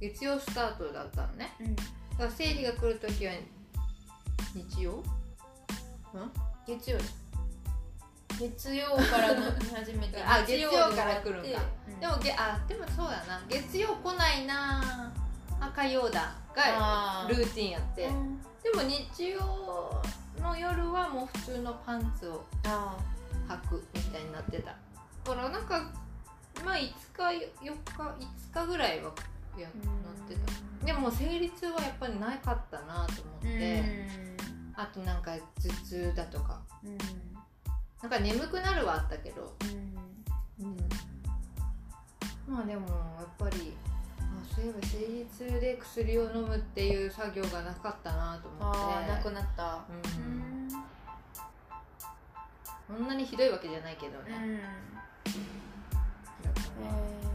[0.00, 1.52] 月曜スタートだったのね。
[1.60, 1.76] うん
[2.18, 3.32] だから生理が来る時は
[4.54, 5.02] 日曜？
[6.66, 6.98] 月曜？
[8.38, 11.62] 月曜から飲み始めてあ日月曜から来るんか。
[11.88, 12.00] うん。
[12.00, 13.42] でもげあでもそうやな。
[13.48, 15.12] 月曜来ないな。
[15.60, 16.34] あ火曜だ。
[16.54, 18.06] がルーティンやって。
[18.06, 18.40] うん。
[18.62, 20.02] でも日曜
[20.40, 22.96] の夜はもう普通のパンツをあ
[23.48, 24.66] 履くみたいになってた。
[24.70, 24.76] だ
[25.24, 25.90] からなんか
[26.64, 26.92] まあ5日
[27.62, 27.72] 4日
[28.52, 29.12] 5日ぐらいは
[29.62, 29.72] やっ
[30.28, 30.34] て
[30.80, 30.86] た。
[30.86, 33.84] でも生理痛はやっぱりなかったなと思っうんて、
[34.74, 35.40] あとなんか頭
[35.84, 36.60] 痛だとか。
[36.84, 36.98] うん
[38.02, 39.56] なんか眠くなるはあったけど、
[40.60, 40.76] うん。
[42.46, 43.74] まあでもやっぱり
[44.20, 49.08] あそういえば生理痛で薬を飲むっていう作業がなかったなと思って。
[49.10, 49.84] なくなった。
[49.88, 50.68] うん。
[52.86, 54.26] そんなにひどいわけじゃないけどうん。
[54.26, 54.60] ね、
[56.84, 57.25] えー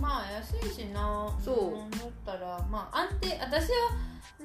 [0.00, 1.30] まあ安いしな。
[1.42, 1.78] そう。
[1.78, 3.76] 飲んだったらまあ安定私は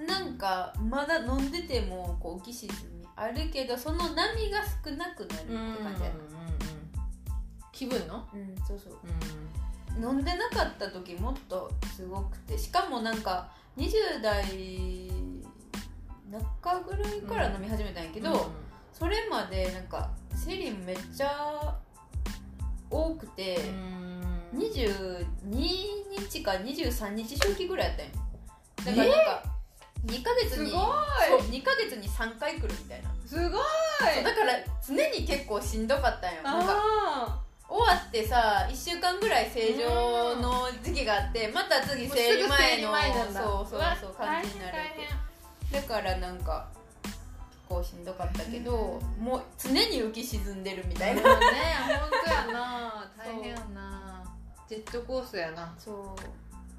[0.07, 5.83] なんかまだ飲んでてもこう浮き沈みあるけどその波が少なくなるってうんうんうんうん。
[5.83, 6.15] 感じやな
[7.71, 8.93] 気分のうんそうそう。
[8.93, 8.97] う
[10.01, 12.57] 飲んでなかった時もっとすごくて。
[12.57, 14.43] しかもなんか20代
[16.31, 18.51] 中ぐらいから飲み始めたんやけんど、
[18.91, 21.77] それまでなんか生理めっちゃ
[22.89, 24.04] 多くて、うん
[24.55, 25.25] 22
[26.17, 28.97] 日か23日周期ぐらいやったんよ。
[28.97, 29.43] だからなんか
[30.05, 30.83] 2ヶ月にすごい。
[31.29, 33.09] そう2ヶ月に3回来るみたいな。
[33.25, 34.23] すごい。
[34.23, 34.53] だから
[34.85, 36.43] 常に結構しんどかったんよ。
[36.43, 42.93] なんかあ終わってさ1週間ぐらい正常の時期があってまた次生理前の
[43.33, 44.77] そうそうそう感じになる
[45.71, 46.67] だからなんか
[47.01, 47.17] 結
[47.67, 51.39] 構しんどかったけど、もう常に浮き沈んでるみたいな、ね本
[52.23, 53.11] 当やな。
[53.17, 54.04] 大変やな
[54.67, 55.73] ジェットコースやな。
[55.77, 56.05] そう。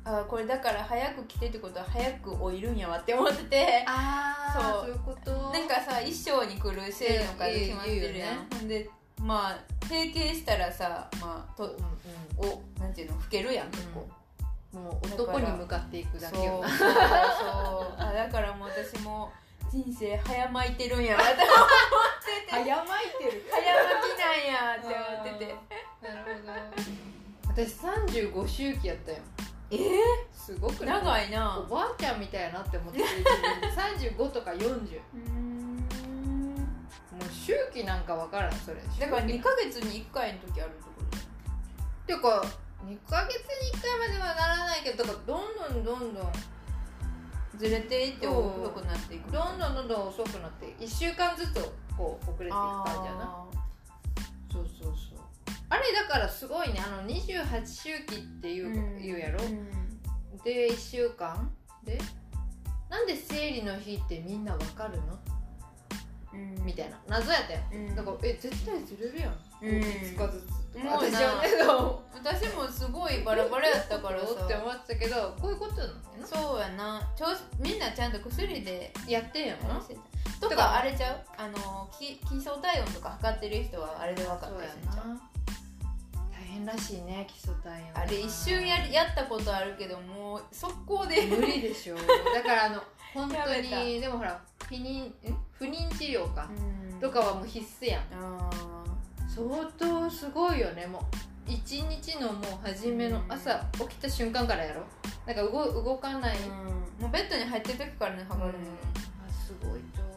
[0.05, 3.85] あこれだから早く来てってことは早く老いるんやわって思ってて。
[3.87, 3.94] そう。
[3.96, 5.31] あそういうこと？
[5.53, 8.88] なんかさ一生に来る生理の数決まってるやん、ほんで
[9.20, 14.07] まあ閉経したらさまあとうんおなんていうの老けるやん結構、
[14.75, 16.79] うん、もう男に向かっていくだけよなそう。
[16.79, 16.96] そ う
[17.99, 19.33] あだからもう私も
[19.72, 21.44] 人生早まいてるんやわって思っ
[22.22, 22.53] てて。
[22.53, 23.44] 早まいてる。
[23.51, 25.55] 早まきなんやって思ってて。
[26.01, 27.06] なるほど
[27.57, 29.19] 私35周期やったよ。
[29.71, 29.79] え
[30.31, 31.59] すごく長いな。
[31.59, 32.99] おばあちゃんみたいやなって思って。
[33.01, 33.07] る
[34.14, 34.81] 35とか40もう
[35.14, 35.21] う
[35.81, 35.88] ん。
[37.33, 38.77] 周期なんかわからんそれ。
[38.77, 39.40] だから2周期。
[39.40, 42.45] ヶ月に1回の時あるところっていうか
[42.85, 46.33] 2ヶ月に1回まではならないけどだからどんどんどんどん
[47.57, 51.55] ずれていって遅くなっていくどんどんどんどん遅くなって1週間ずつ
[51.97, 53.23] こう遅れていく感じやな。
[53.25, 53.47] あ
[54.53, 55.15] そうそうそう
[55.68, 56.81] あれだからすごいね。
[56.81, 59.42] あの28周期っていう,、ー言うやろ？
[59.42, 59.66] ん。
[60.44, 61.50] で1週間？
[61.85, 61.98] で？
[62.88, 65.18] なんで生理の日ってみんなわかるの？
[66.35, 66.64] うん。
[66.64, 66.98] みたいな。
[67.09, 67.61] 謎やったよ。
[67.72, 67.96] うん。
[67.96, 69.68] だからえ絶対ずれるやん、うん。
[69.81, 70.96] 5日ずつとか。
[70.98, 71.48] 私はね
[72.14, 74.26] 私もすごいバラバラやったからさ。
[74.44, 75.92] って思ってたけどこういうことなの？
[76.24, 77.12] そうやな。
[77.16, 79.83] 調子みんなちゃんと薬でやってんやろ
[80.40, 81.24] とかあれちゃう？
[81.38, 85.09] あのき基礎体温とか測ってる人はあれで分かったそうやりするんちゃう？
[85.09, 85.14] な。
[85.14, 85.36] 大
[86.57, 92.83] 変らしいね基礎体温あれ一瞬やりやったことあるけどもう速攻で無理でしょだからあの
[93.14, 95.14] 本当にでもほら不妊ん
[95.59, 96.49] 不妊治療か。
[96.51, 97.01] うん。
[97.01, 98.03] とかはもう必須やん。
[98.12, 98.51] あ
[99.29, 99.47] 相
[99.79, 100.87] 当すごいよね。
[100.87, 101.03] もう
[101.47, 103.33] 一日のもう初めのうん。
[103.33, 104.83] 朝起きた瞬間からやろ。
[105.27, 107.03] なんか動動かない、ーうん。
[107.03, 108.64] もうベッドに入ってる時からね測るの。
[108.64, 108.71] よ
[109.29, 110.11] あすごいと思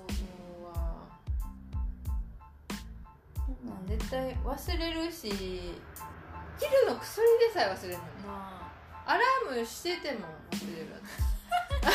[0.62, 1.08] うわ。
[3.82, 3.88] うん。
[3.88, 5.74] 絶対忘れるし
[6.60, 8.10] 昼の薬でさえ忘れるのに。
[8.28, 8.72] ま
[9.06, 10.94] アラームしてても忘れる
[11.82, 11.88] あ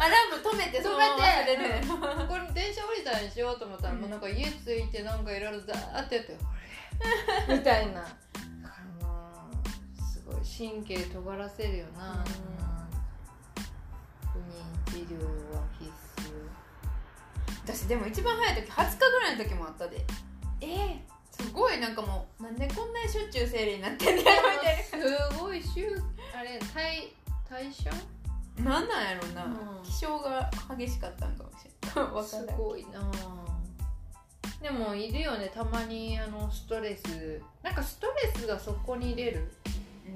[0.00, 1.62] アラーム止めてそのまま忘れる。
[1.84, 4.00] 私これ電車降りたらにしようと思ったら、うん。
[4.00, 6.36] もうなんか家着いてなんかいろいろザーってやって
[7.46, 8.06] あれ みたいな。
[10.10, 12.58] すごい神経尖らせるよな、うん
[14.30, 14.38] 不
[14.92, 16.48] 妊治療は必須。
[17.64, 20.04] 私でも一番早い時20日ぐらいの時もあったで。
[20.60, 21.02] え
[21.40, 25.86] すごいなんかもうなんでこんなにしょっちゅう生理になってんねやろみたいすごい週
[26.36, 27.12] あれ代
[27.48, 27.90] 代謝
[28.62, 29.82] ななんなんやろな、うん。
[29.84, 32.56] 気象が激しかったんかもしれないわかすんない。
[32.56, 33.00] ごいな
[34.60, 37.40] でもいるよねたまにあのストレス。
[37.62, 39.52] なんかストレスがそこに出る。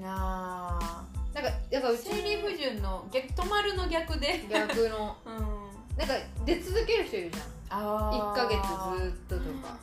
[0.01, 1.03] なあ。
[1.33, 4.43] なんかだからうち生理不順の逆止まるの逆で。
[4.49, 5.15] 逆の。
[5.25, 5.97] うん。
[5.97, 6.13] なんか
[6.45, 7.47] 出続ける人いるじゃん。
[7.69, 8.57] あ1ヶ月
[9.01, 9.77] ずっととか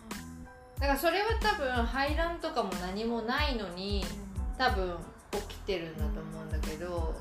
[0.80, 4.04] だからそれは多分排卵とかも何もないのに
[4.56, 4.96] 多分
[5.48, 7.14] 起きてるんだと思うんだけど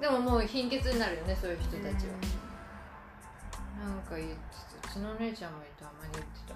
[0.00, 2.12] でももう貧血になるよねそういう人たちは、
[3.78, 4.34] なんか言って
[4.82, 4.90] た。
[4.90, 5.84] うちのお姉ちゃんもた。
[5.86, 6.54] まに言ってた。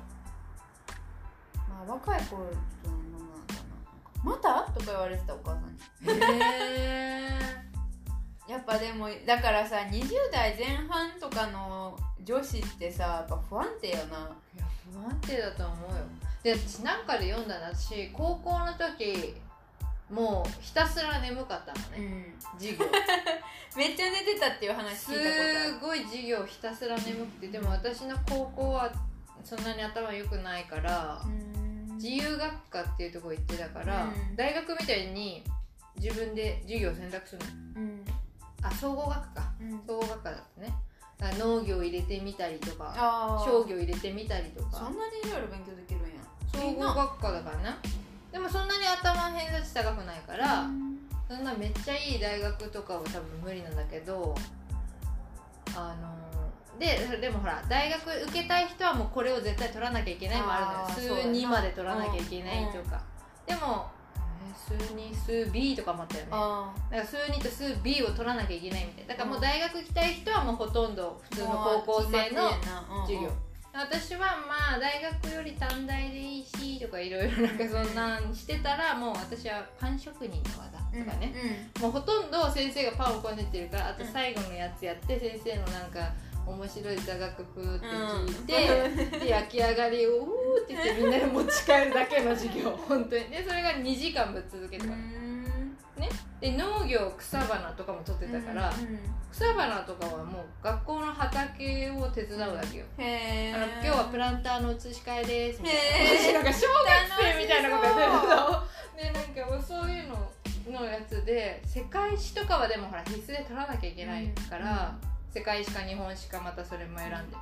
[1.68, 2.46] まあ若い頃
[2.82, 3.60] とのものなんだな。
[4.22, 4.72] また？
[4.72, 6.22] とか言われてたお母さんに。
[6.22, 7.28] へ
[8.48, 14.30] やっぱでもだからさ20代前半とかの女子ってさやっぱ不安定よな
[14.92, 16.04] 不安定だと思うよ。
[16.42, 19.34] で私なんかで読んだな私高校の時
[20.10, 22.84] もうひたすら眠かったのね、授業。
[23.74, 25.78] めっちゃ寝てたっていう話す聞いたことある。
[25.80, 28.92] ごい授業ひたすら眠くてでも私の高校は
[29.42, 31.22] そんなに頭良くないから、
[31.94, 34.36] 自由学科っていうところ行ってたから、うん。
[34.36, 35.42] 大学みたいに
[35.96, 37.42] 自分で授業を選択する
[37.74, 37.80] の。
[37.80, 38.04] うん。
[38.62, 39.82] あ総合学科うん。
[39.86, 40.74] 総合学科だったね
[41.38, 44.78] 農業入れてみたりとかあ商業入れてみたりとか。
[44.78, 46.08] そんなにいろいろ勉強できるんや。
[46.52, 47.76] 総合学科だからね
[48.30, 50.66] でもそんなに頭偏差値高くないから、
[51.28, 54.34] そんなめっちゃいい大学とかは多分無理なんだけど
[55.76, 60.78] あのででもほら大学受けたい人はもうこれを絶対取らなきゃいけないもあるのよ。
[60.88, 63.02] 数あーそうやな2まで取らなきゃいけないとか、
[63.46, 64.01] でも、えー
[64.56, 65.14] 数2
[65.46, 66.28] 数 B とかもあったよね。
[66.32, 69.14] あだから数2と数 B を取らなきゃいけないみたいな。
[69.14, 72.50] だからもう大学行きたい人はもうほとんど普通の高校生の
[73.06, 73.30] 授業。
[73.74, 86.12] 私はまあ大学より短大でいいしとかいろいろなんかそんなんしてたらもう私はパン職人の技とかね、もうほとんど先生がパンをこねてるからあと最後のやつやって先生のなんか
[86.46, 93.24] 面白い座学プーって聞いて、で焼き上がりをうーって言ってみんなで持ち帰るだけの授業 本当に。
[93.30, 94.92] でそれが2時間ぶっ続けとか、
[96.40, 98.72] で農業草花とかも取ってたから、
[99.30, 106.40] 草花とかはもう学校の畑を手伝うだけよ、あの今日はプランターの移し替えですみたいな。
[106.40, 110.32] なんか小学生みたいなことやってるでなんかそういうの
[110.70, 114.94] のやつで世界史とかはでもほら必須で取らなきゃいけないから、
[115.34, 117.36] 世界史か日本史かまたそれも選んで。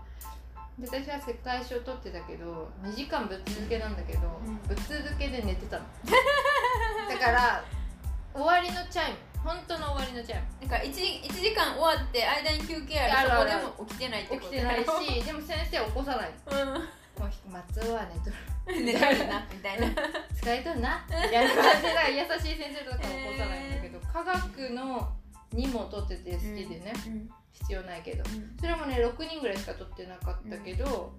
[0.78, 4.56] で私は世界史を取ってたけど2時間ぶっ続けなんだけど、うん。
[4.66, 5.84] ぶっ続けで寝てたの。
[7.10, 7.64] だから
[8.32, 9.18] 終わりのチャイム。
[9.42, 10.68] 本当の終わりのチャイム。
[10.68, 13.30] なんか 1, 1時間終わって間に休憩ある。
[13.30, 17.00] そこでも起きてないってこと起きてないしでも先生起こさないうん。
[17.20, 18.84] もう松尾は寝とる。
[18.84, 19.86] 寝たいなみたいな。
[20.32, 21.04] 疲れとんな。
[21.08, 25.12] みたいな感じでだから優しい先生とか起こさないんだけど、科学の
[25.54, 26.92] 2も取ってて好きでね、
[27.52, 28.24] 必要ないけど。
[28.60, 31.14] それもね6人ぐらいしか取ってなかったけど、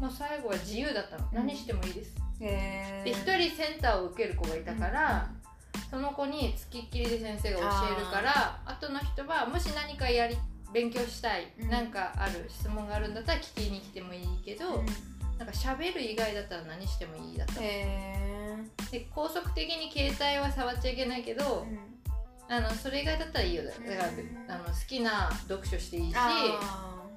[0.00, 1.36] もう最後は自由だったの、うん。
[1.46, 2.14] 何してもいいです。
[2.40, 5.30] へで1人センターを受ける子がいたから、
[5.90, 7.64] その子につきっきりで先生が教
[7.96, 10.36] えるからあとの人はもし何かやり
[10.72, 11.68] 勉強したい、うん。
[11.70, 14.84] なんかある質問があるんだったら聞きに来てもいいけど、
[15.38, 15.46] なん。
[15.46, 18.16] か喋る以外だったら何してもいいだったへ
[18.90, 21.95] で高速的に携帯は触っちゃいけないけど、え
[22.48, 23.64] あのそれ以外だったらいいよ。
[23.64, 26.16] だから、うんあの好きな読書していいし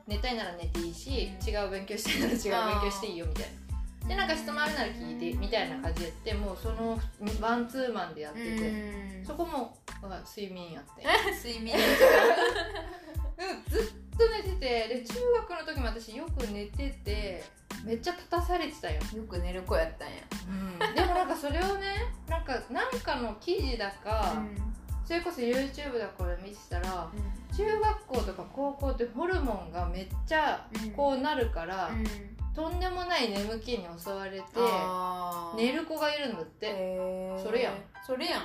[0.07, 2.39] 寝たいなら寝ていいし、うん違う勉強したいなら違う
[2.81, 3.59] 勉強していいよみたいな。
[4.09, 6.99] でなんか質問あるなら聞いてみたいな感じでやってもうその
[7.39, 11.03] ワンツーマンでやってて、そこもまあ睡眠やって。
[11.47, 11.75] 睡眠
[13.37, 15.13] うんずっと寝ててで中
[15.47, 17.43] 学の時も私よく寝てて
[17.85, 20.93] めっちゃ立たされてたよ、よく寝る子やったんや。
[20.93, 24.41] でもなんかそれをねなんかなんかの記事だか、
[25.09, 27.09] それこそ YouTube だから見てたら
[27.57, 30.63] 中学校とか高校ってホルモンがめっちゃ
[30.95, 31.89] こうなるから、
[32.55, 34.45] とんでもない眠気に襲われて
[35.57, 36.67] 寝る子がいるんだって。
[36.69, 37.73] っそれやん。
[38.05, 38.41] それやん。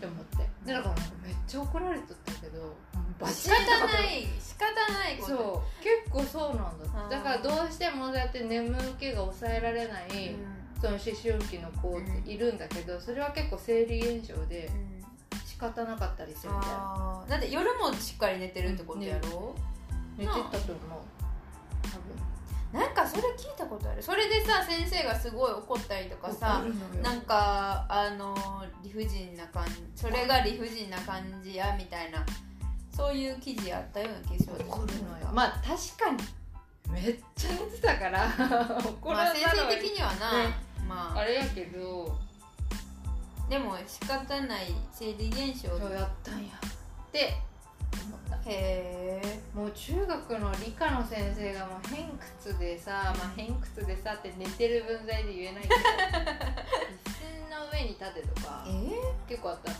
[0.00, 0.38] て思って。
[0.66, 2.74] でだからめっちゃ怒られとったけど
[3.20, 5.36] バ仕方ない仕方ないこと。
[5.36, 5.84] そう。
[5.84, 10.34] 結構そうなんだだからどうしてもそうやって眠気が抑えられない、
[10.80, 14.68] その思春期の子っているんだけど、それは結構生理現象で
[15.58, 16.76] 仕方なかったりするみたいな。
[16.78, 17.30] あー。
[17.30, 19.56] だって夜もしっかり寝てるってことやろ、
[20.16, 20.78] 寝てたと思う。
[22.72, 24.00] 多なんかそれ聞いたことある。
[24.00, 26.62] それでさ先生がすごい怒ったりとかさ
[27.02, 28.36] なんかあの
[28.84, 32.24] 理不尽な感じそれが理不尽な感じやみたいな
[32.94, 34.58] そういう記事あったような気がす。
[34.62, 35.28] る怒るのよ。
[35.34, 36.22] まあ確かに。
[36.92, 38.28] めっちゃ寝てたから。
[38.84, 40.54] 怒 まあ られたのは先生的にはな、ね。
[40.86, 41.18] まあ。
[41.18, 42.27] あれやけど
[43.48, 46.48] でも仕方ない生理現象そうやったんや。
[47.08, 47.32] って
[48.04, 49.40] 思ったへえ。
[49.54, 52.10] もう中学の理科の先生がもう偏
[52.42, 55.74] 屈でさ、まあ、偏屈でさって寝てる分際で言えないけど。
[57.08, 57.16] 椅
[57.48, 58.70] 子の上に立てとかえ
[59.26, 59.72] 結構あった。
[59.72, 59.76] だ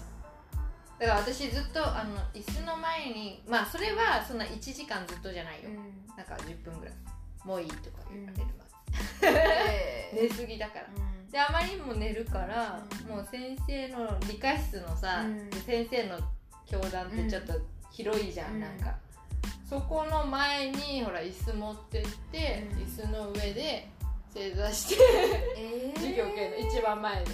[1.07, 6.17] から私ずっとあの椅子の前にまあそれはそんな1時間ずっとじゃないよ、うん。
[6.17, 6.95] なんか10分ぐらい。
[7.45, 10.87] もういいとか言われるま へ寝すぎだから。
[10.97, 13.17] うんであまりにも寝るから、うん。
[13.17, 15.25] もう先生の理科室のさ、
[15.67, 16.19] 先生の
[16.67, 17.53] 教壇ってちょっと
[17.91, 18.61] 広いじゃん、うん。
[18.61, 18.97] なんか。
[19.69, 22.79] そこの前にほら椅子持ってって、うん。
[22.79, 23.89] 椅子の上で
[24.33, 25.05] 正座して
[25.57, 26.57] え授業系の。
[26.57, 27.31] 一番前で。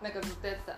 [0.00, 0.72] うなんかずっとやってた。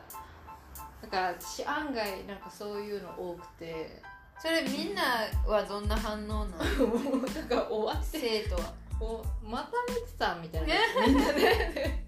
[1.02, 4.02] だから私案外なんかそういうの多くて。
[4.38, 5.02] それみんな
[5.46, 6.86] はどんな反応なの？
[6.86, 8.18] もうだから終わって。
[8.18, 8.72] 生徒は。
[8.98, 11.06] おまた寝てたみたいな。
[11.06, 12.05] みんなで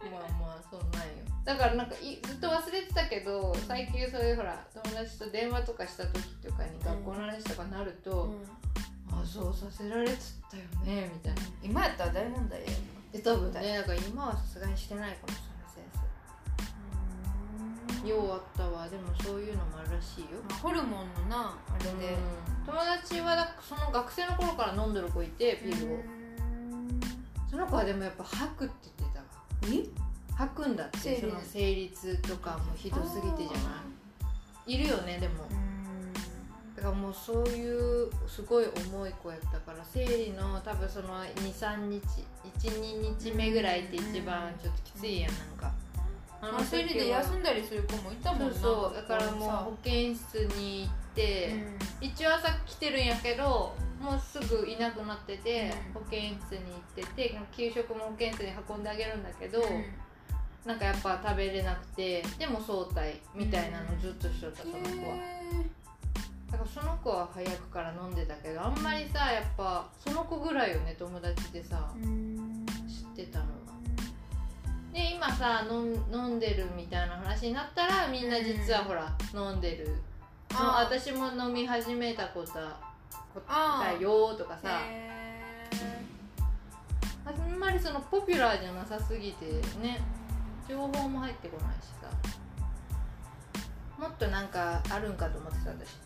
[0.00, 1.08] まあまあそんなんよ。
[1.44, 8.34] だからなんかいずっと忘れてたけど最近そういうほら友達と電話とかした時とかに学校の話とかなると、
[9.10, 10.16] あそうさせられて
[10.50, 11.40] たよねみたいな。
[11.62, 12.66] 今やったら大問題や
[13.12, 15.84] で多分ねだから今はさすがにしてないかもしれない先
[18.04, 18.08] 生。
[18.08, 18.88] ようあったわ。
[18.88, 20.40] でもそういうのもあるらしいよ。
[20.48, 22.16] まあホルモンのなあれで。
[22.64, 25.98] 友達はだその学生の頃から飲んでる子いてピルを。
[27.50, 29.09] その子はでもやっぱ吐くって言って
[30.36, 33.82] 吐くんだってその生理痛とかもひどすぎてじゃな
[34.66, 34.74] い？
[34.74, 35.44] いるよねでも。
[36.76, 42.02] だからもうそういうすごい重い子やったから生理の多分その23日
[42.58, 45.72] 12日目ぐらいって一番ちょっときついやんなんか。
[46.42, 48.54] あまあ生理で休んだりする子もいたもんな。
[48.54, 48.94] そうそう。
[48.94, 49.48] だからもう。
[49.50, 51.54] 保健室に行って、
[52.00, 56.02] 一応朝来てるんやけどもうすぐいなくなってて、うん。
[56.02, 59.62] 保健室に行ってて給食も保健室に運んであげるんだけど、
[60.64, 65.16] なんかやっぱ食べれなくてでも早退みたいなのずっとしとったその子は。
[66.50, 71.92] だからその子は早くから飲んでたけどあんまりさやっぱその子ぐらいよね友達でさ
[73.14, 73.50] 知ってたのは。
[74.92, 79.94] で今さ飲ん飲んでるみたいな話になったらみんな実はほら飲んでる
[80.54, 82.60] ああ私も飲み始めたことだ
[84.00, 84.80] よとかさ。
[84.82, 85.10] へ
[87.24, 89.46] あんまりそのポピュラーじゃなさすぎて
[89.80, 90.00] ね
[90.68, 92.08] 情報も入ってこないしさ。
[93.98, 95.96] もっとなんかあるんかと思ってた私。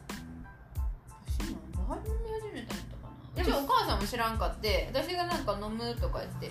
[1.39, 3.43] 私もバー飲み始めたんやったかな。
[3.43, 6.47] でもでもお母さんも知らんかって私がなんか飲むとか言って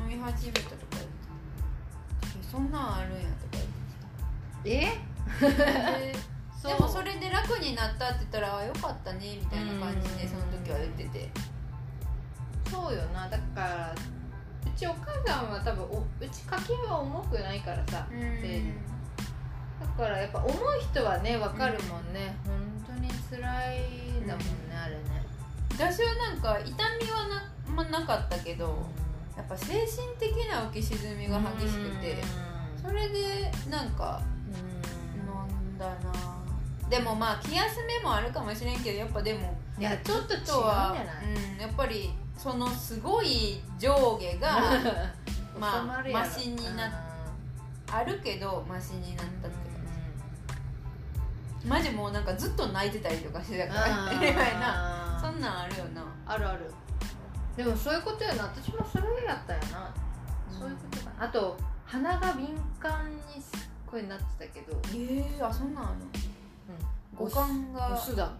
[0.00, 1.08] 飲み始めたとか言って。
[2.40, 3.66] えそんなんあるんやとか言っ
[4.62, 6.12] てえ？
[6.12, 6.16] で
[6.64, 10.30] でもそれで楽になったって言ったらあよかったねみたいな感じでうん。
[10.30, 11.30] その時は言ってて。
[12.70, 13.28] そうよな。
[13.28, 18.74] だからうちお母さんは多分おうち家計は重くないからさうん。
[19.80, 23.38] だからやっぱ重い人はね分かるもんね、本当に辛
[23.74, 23.80] い
[24.22, 25.24] んだもんね、あれね。
[25.74, 28.86] 私はなんか痛みはな,、まあ、なかったけど
[29.36, 29.86] やっぱ精神
[30.18, 32.16] 的な浮き沈みが激しくて
[32.80, 34.22] それでなんか
[36.90, 40.94] でもまあ気休めもあるかもしれんけどやっぱでもいやちょっととは
[41.24, 44.60] うん、やっぱりそのすごい上下が
[45.58, 46.90] まあマシになっ
[47.90, 49.74] あるけどマシになったって感
[51.60, 51.66] じ。
[51.68, 55.18] マジもうなんかずっと泣いてたりとかしてたからみたいな。
[55.20, 56.04] そんなんあるよな。
[56.26, 56.72] あるある。
[57.56, 58.44] でもそういうことやな。
[58.44, 59.94] 私もそれやったよな、
[60.50, 61.24] そういうことかな。
[61.24, 62.48] あと鼻が敏
[62.80, 66.33] 感にすっごいなってたけど、ええあそんなんあるの？
[67.16, 67.94] 五感が。
[67.94, 68.32] オスだ。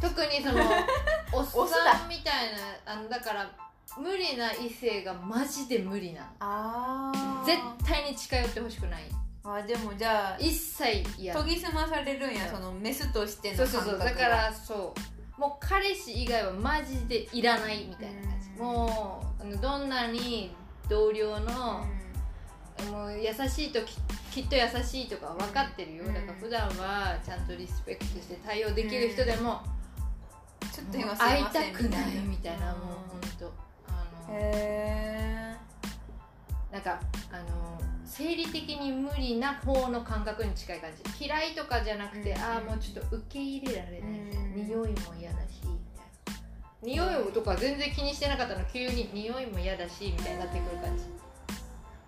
[0.00, 0.62] 特にその
[1.32, 2.52] おっオスださんみたい
[2.86, 3.46] なあのだから
[3.98, 6.26] 無理な異性がマジで無理なの。
[6.40, 9.02] ああ絶対に近寄ってほしくない。
[9.44, 11.34] あでもじゃあ一切嫌。
[11.34, 12.56] 研ぎ澄まされるんやそう。
[12.56, 13.98] そのメスとしてのそう感覚がそう。
[13.98, 14.94] そうだからそ
[15.36, 15.40] う。
[15.40, 18.48] もう彼氏以外はマジでいらないみたいな感じ。
[18.50, 18.56] うん。
[18.66, 20.54] もうあのどんなに
[20.88, 22.90] 同僚うの、ん。
[22.90, 23.96] もう優しいとき
[24.30, 26.14] きっと優しいとか分かってるよ、うん。
[26.14, 29.60] だから普段はちゃんとリスペクトして対応できる人でも、
[30.72, 32.76] ちょっと今会いたくないみたいなもう
[33.10, 33.52] 本当
[33.88, 35.56] あのへ
[36.70, 37.00] なんか
[37.32, 41.24] あの生理的に無理な方の感覚に近い感じ。
[41.26, 44.00] 嫌いとかじゃなくて、うんああもうちょっと受け入れられない。
[44.00, 45.78] うん匂いも嫌だしみ
[46.84, 47.10] たいな。
[47.10, 48.64] 匂いとか全然気にしてなかったの。
[48.72, 51.04] 急に匂いも嫌だしみたいになってくる感じ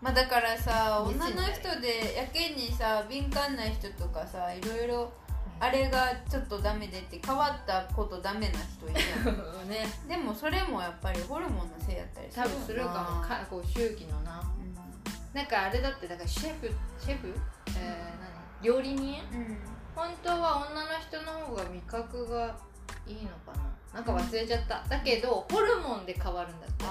[0.03, 5.13] まあだからさ女の人でやけにさ敏感な人とかさいろいろ
[5.61, 9.69] あれがちょっとダメでって変わったことダメな人いるやん。
[9.71, 9.87] ね。
[10.09, 13.29] でもそれもやっぱりホルモンのせいやったりする多分するかも。
[13.29, 14.41] かこう周期のな。
[14.41, 14.75] うん。
[15.33, 17.33] なんかあれだってだからシェフシェフ、
[17.79, 18.67] えー、何？
[18.67, 19.23] 料理人？
[19.33, 19.59] うん。
[19.95, 22.57] 本当は女の人の方が味覚が
[23.07, 26.85] いいのかななんか忘れちゃった、だけどホルモンで変わるんだって。
[26.85, 26.91] だ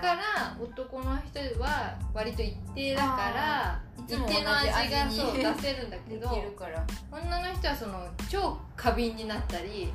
[0.00, 6.28] から男の人は割と一定だから一定の味がそう 出せるんだけでど
[7.12, 9.92] 女の人はその超過敏になったり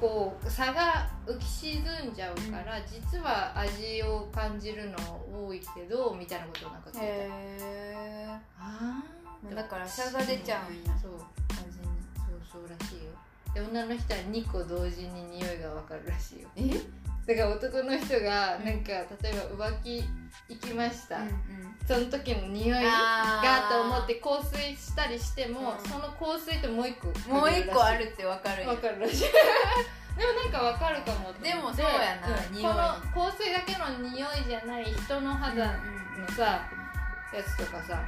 [0.00, 4.98] こう差が浮き沈んじゃうから、実は味を感じるの
[5.46, 7.04] 多いけどみたいなことをなんか聞いた。
[7.06, 7.30] へ
[9.50, 10.98] えだから差が出ちゃうんや。
[10.98, 11.22] そう。
[11.50, 11.84] 味に。
[12.16, 13.12] そうそうらしいよ
[13.54, 16.48] で女の人は2個同時に匂いが分かるらしいよ。
[16.56, 17.04] え？
[17.26, 20.04] だから男の人がうんなんか、例えば浮気
[20.48, 21.28] 行きました、うん
[21.86, 25.88] その時の匂いがと思って香水したりしても、うん。
[25.88, 29.24] その香水ともう一個うんもう一個あるってわかるんや分かるらしい。
[30.16, 31.48] でもなんか分かるかもと思って。
[31.48, 32.52] でもそうやなうん。
[32.54, 32.72] 匂い。
[32.72, 35.72] この香水だけの匂いじゃない人の肌の
[36.34, 36.66] さ、
[37.34, 38.02] やつとかさ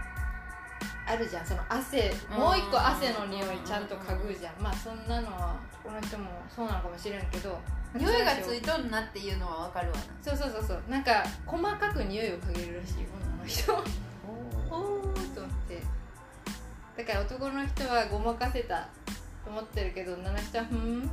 [1.07, 1.47] あるじゃん。
[1.47, 2.39] その汗うん。
[2.39, 4.63] もう一個汗の匂いちゃんと嗅ぐじゃん。
[4.63, 7.59] まあそんなのは男の人もそうなのかもしれんけど
[7.95, 10.03] 匂いがついとんなっていうのはわかるわな。
[10.21, 10.83] そうそうそうそう。
[10.89, 13.73] なんか細かく匂いを嗅げるらしいよ女の人。
[13.73, 15.35] おー。
[15.35, 15.83] と思って。
[16.97, 18.89] だから男の人はごまかせた
[19.45, 21.11] と思ってるけど女の人は「ふん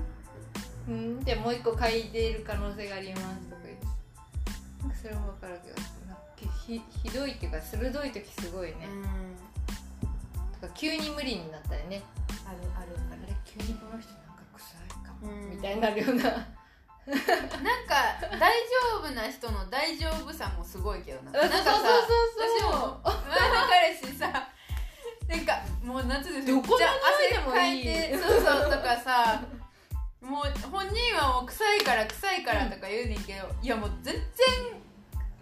[0.85, 3.83] ふん」でもう一個嗅いでいる可能性がありますとか言って。
[5.01, 6.21] それも分かるけどなんか
[6.65, 9.03] ひひどいっていうか鋭い時すごいね、うん。
[9.52, 9.52] と
[10.67, 12.01] か急に無理になったりね。
[12.47, 15.49] あるあるあれ急にこの人なんか臭いかも、うん。
[15.51, 16.23] みたいになるような。
[17.03, 21.31] なんか大丈夫な人の大丈夫さもすごいけどな。
[21.31, 21.91] なんかさそうそう
[22.37, 24.47] 私そうも前の彼氏さ
[25.27, 29.41] なんかもう夏でどこのじゃあ匂いでもいてそうそうとかさ
[30.21, 34.23] もう本人はもう臭いから臭いからとか言うねんけど、いやもう全然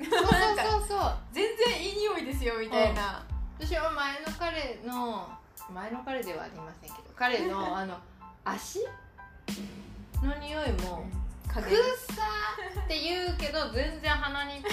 [0.09, 3.23] そうそうそう全然いい匂いですよみたいな、
[3.61, 5.29] 私は前の彼の
[5.71, 7.95] 前の彼ではありませんけど彼の あの
[8.43, 8.79] 足
[10.23, 11.05] の匂いも
[11.47, 11.61] 「くさ!」
[12.83, 14.69] って言うけど全然鼻にこ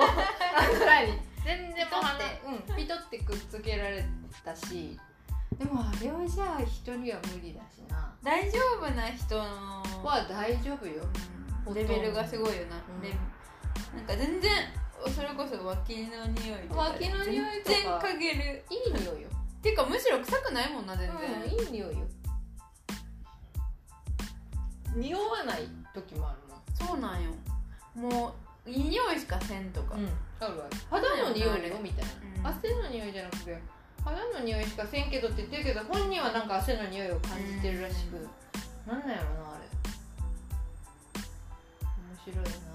[0.00, 0.04] う
[0.58, 1.20] あの何？
[1.44, 4.02] 全然もう鼻ピトうん、ピトってくっつけられ
[4.42, 4.98] たし。
[5.58, 8.14] でもあれはじゃあ人には無理だしな。
[8.22, 11.04] 大丈夫な人のは大丈夫よ。
[11.66, 11.74] うん。
[11.74, 13.02] レベルがすごいよな、うん。
[13.02, 13.14] レ
[13.94, 18.64] なんか全然それこそ脇の匂いとか脇の匂いとか全然嗅げる。
[18.70, 19.28] いい匂いよ、
[19.62, 22.06] ていうかむしろ臭くないもんな全然、うん、いい匂いよ。
[24.94, 27.30] 匂わない時もあるもんそうなんよ。
[27.94, 28.34] も
[28.66, 30.76] ういい匂いしかせんとか、うん、あるある。
[30.90, 32.56] 肌の匂いよみたいな、うん。
[32.58, 33.58] 汗の匂いじゃなくて
[34.04, 38.28] 肌の匂いしかせんけどって言ってるけど本人はなんか汗の匂いを感じてるらしく、
[38.86, 39.64] なんなんやろなあれ。
[42.34, 42.71] 面白い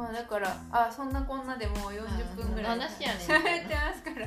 [0.00, 3.20] まあだからあそんなこんなでもう40分ぐらいあ話やね
[3.64, 4.26] ってますから。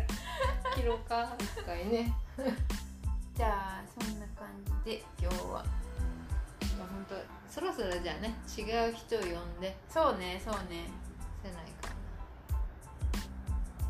[0.99, 2.13] か一回ね。
[3.33, 4.47] じゃあそんな感
[4.85, 5.65] じで今日は。
[6.77, 7.15] 本当
[7.51, 9.75] そろそろじゃあね違う人を呼んで。
[9.89, 10.87] そうねそうね。
[11.41, 11.89] せないか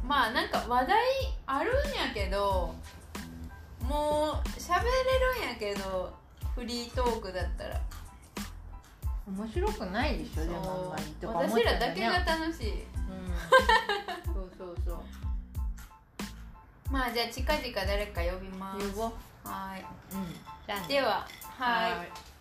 [0.08, 0.98] まあなんか話題
[1.46, 2.74] あるんやけど
[3.82, 4.90] もう喋れ
[5.42, 6.14] るんやけど
[6.56, 7.82] フリートークだったら
[9.28, 12.72] 面白くないでしょでもあんまりとか思っ私らだけが楽しい。
[12.74, 12.84] うん。
[14.34, 15.00] そうそうそう。
[16.92, 18.90] まあじゃあ近々誰か呼びます。
[18.90, 19.48] 呼ぼう。
[19.48, 19.86] はい。
[20.14, 20.88] うん。
[20.88, 21.98] でははい。
[21.98, 22.33] はい